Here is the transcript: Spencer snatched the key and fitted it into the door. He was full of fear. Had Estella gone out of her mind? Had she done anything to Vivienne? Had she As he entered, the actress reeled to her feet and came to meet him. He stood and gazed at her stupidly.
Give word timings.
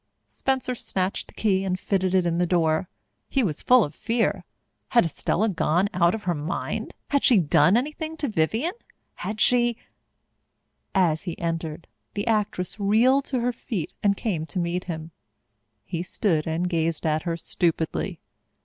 Spencer 0.29 0.73
snatched 0.73 1.27
the 1.27 1.33
key 1.35 1.63
and 1.63 1.79
fitted 1.79 2.15
it 2.15 2.25
into 2.25 2.39
the 2.39 2.47
door. 2.47 2.89
He 3.29 3.43
was 3.43 3.61
full 3.61 3.83
of 3.83 3.93
fear. 3.93 4.45
Had 4.87 5.05
Estella 5.05 5.47
gone 5.47 5.89
out 5.93 6.15
of 6.15 6.23
her 6.23 6.33
mind? 6.33 6.95
Had 7.09 7.23
she 7.23 7.37
done 7.37 7.77
anything 7.77 8.17
to 8.17 8.27
Vivienne? 8.27 8.73
Had 9.17 9.39
she 9.39 9.77
As 10.95 11.25
he 11.25 11.37
entered, 11.37 11.85
the 12.15 12.25
actress 12.25 12.79
reeled 12.79 13.25
to 13.25 13.41
her 13.41 13.53
feet 13.53 13.95
and 14.01 14.17
came 14.17 14.47
to 14.47 14.57
meet 14.57 14.85
him. 14.85 15.11
He 15.83 16.01
stood 16.01 16.47
and 16.47 16.67
gazed 16.67 17.05
at 17.05 17.21
her 17.21 17.37
stupidly. 17.37 18.21